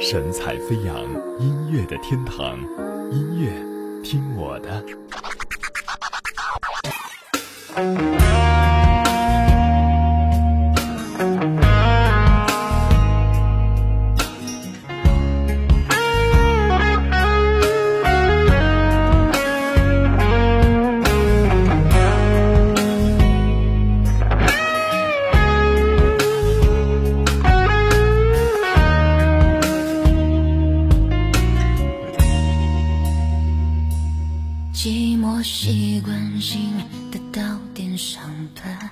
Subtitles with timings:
[0.00, 0.96] 神采飞扬，
[1.40, 2.56] 音乐的天堂，
[3.10, 3.50] 音乐
[4.02, 4.84] 听我的。
[37.98, 38.22] 上
[38.54, 38.90] 段，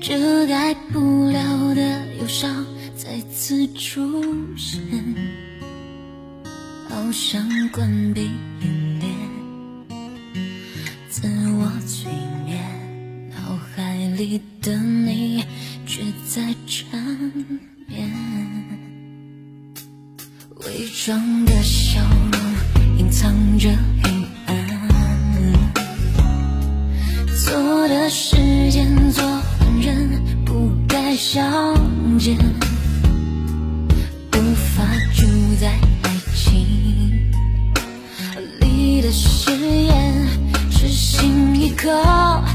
[0.00, 2.64] 遮盖不了的忧伤
[2.96, 4.24] 再次出
[4.56, 4.80] 现，
[6.88, 8.22] 好想关闭
[8.62, 9.14] 眼帘，
[11.10, 12.10] 自我催
[12.46, 15.44] 眠，脑海里的你
[15.86, 16.98] 却在缠
[17.86, 18.10] 绵，
[20.56, 22.00] 伪装的笑
[22.32, 22.40] 容。
[22.98, 23.99] 隐藏着。
[41.82, 42.49] 可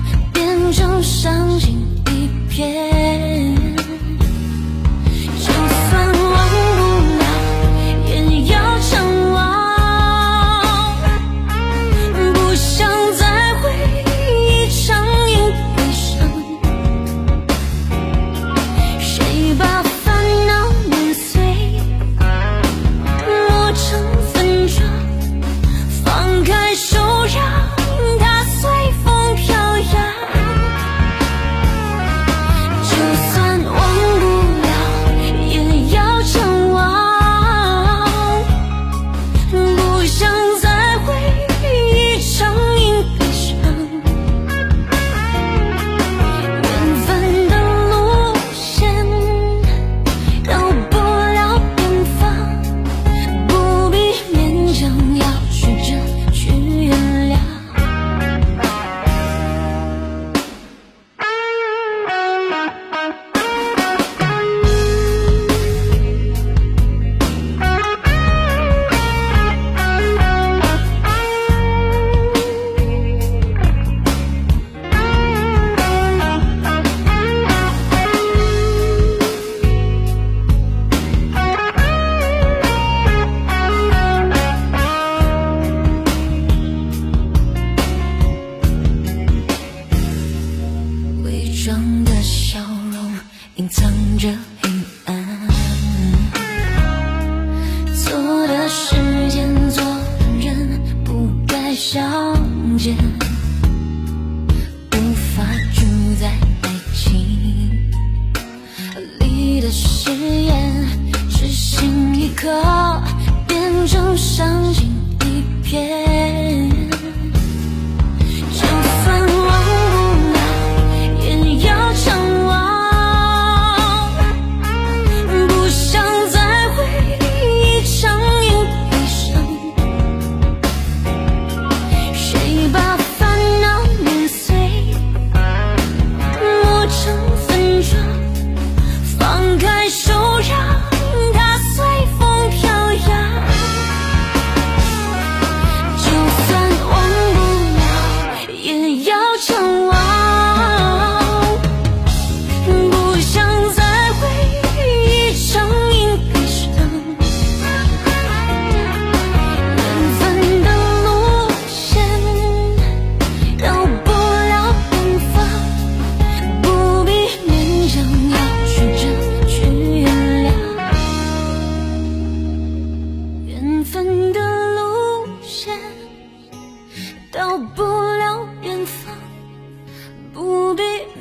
[114.06, 114.88] 就伤心
[115.22, 116.05] 一片。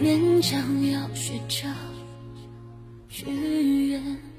[0.05, 0.61] 勉强，
[0.93, 1.67] 要学着
[3.09, 4.34] 去远。